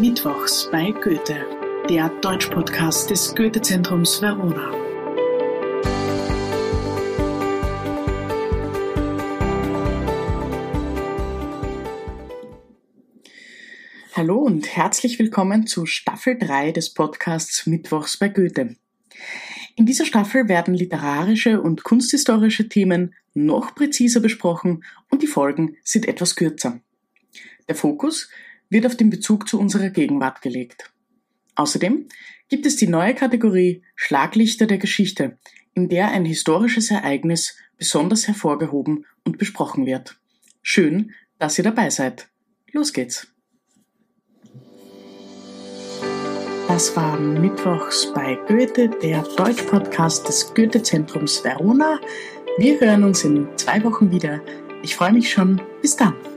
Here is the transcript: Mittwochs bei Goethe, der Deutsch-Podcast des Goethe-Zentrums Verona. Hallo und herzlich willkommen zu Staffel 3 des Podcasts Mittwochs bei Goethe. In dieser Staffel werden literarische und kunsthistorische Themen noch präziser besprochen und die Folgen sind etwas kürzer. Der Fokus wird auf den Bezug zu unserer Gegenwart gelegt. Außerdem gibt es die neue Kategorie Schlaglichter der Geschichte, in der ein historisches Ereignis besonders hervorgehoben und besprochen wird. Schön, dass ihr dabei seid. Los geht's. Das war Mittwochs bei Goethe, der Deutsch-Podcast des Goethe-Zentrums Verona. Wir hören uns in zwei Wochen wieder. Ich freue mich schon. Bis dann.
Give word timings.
Mittwochs 0.00 0.68
bei 0.72 0.90
Goethe, 0.90 1.46
der 1.88 2.08
Deutsch-Podcast 2.20 3.10
des 3.10 3.32
Goethe-Zentrums 3.36 4.20
Verona. 4.20 4.72
Hallo 14.14 14.38
und 14.38 14.76
herzlich 14.76 15.20
willkommen 15.20 15.68
zu 15.68 15.86
Staffel 15.86 16.38
3 16.38 16.72
des 16.72 16.92
Podcasts 16.92 17.66
Mittwochs 17.66 18.16
bei 18.16 18.28
Goethe. 18.28 18.74
In 19.76 19.86
dieser 19.86 20.06
Staffel 20.06 20.48
werden 20.48 20.74
literarische 20.74 21.60
und 21.60 21.84
kunsthistorische 21.84 22.68
Themen 22.68 23.14
noch 23.32 23.76
präziser 23.76 24.18
besprochen 24.18 24.82
und 25.10 25.22
die 25.22 25.28
Folgen 25.28 25.76
sind 25.84 26.08
etwas 26.08 26.34
kürzer. 26.34 26.80
Der 27.68 27.76
Fokus 27.76 28.28
wird 28.74 28.84
auf 28.86 28.96
den 28.96 29.08
Bezug 29.08 29.48
zu 29.48 29.58
unserer 29.58 29.88
Gegenwart 29.88 30.42
gelegt. 30.42 30.92
Außerdem 31.54 32.08
gibt 32.48 32.66
es 32.66 32.76
die 32.76 32.88
neue 32.88 33.14
Kategorie 33.14 33.82
Schlaglichter 33.94 34.66
der 34.66 34.78
Geschichte, 34.78 35.38
in 35.74 35.88
der 35.88 36.08
ein 36.08 36.24
historisches 36.24 36.90
Ereignis 36.90 37.56
besonders 37.78 38.26
hervorgehoben 38.26 39.06
und 39.24 39.38
besprochen 39.38 39.86
wird. 39.86 40.18
Schön, 40.60 41.12
dass 41.38 41.56
ihr 41.56 41.64
dabei 41.64 41.88
seid. 41.88 42.28
Los 42.72 42.92
geht's. 42.92 43.28
Das 46.66 46.96
war 46.96 47.20
Mittwochs 47.20 48.12
bei 48.12 48.36
Goethe, 48.48 48.88
der 48.88 49.22
Deutsch-Podcast 49.36 50.26
des 50.26 50.52
Goethe-Zentrums 50.54 51.44
Verona. 51.44 52.00
Wir 52.58 52.80
hören 52.80 53.04
uns 53.04 53.22
in 53.22 53.46
zwei 53.56 53.84
Wochen 53.84 54.10
wieder. 54.10 54.40
Ich 54.82 54.96
freue 54.96 55.12
mich 55.12 55.30
schon. 55.30 55.60
Bis 55.80 55.94
dann. 55.94 56.33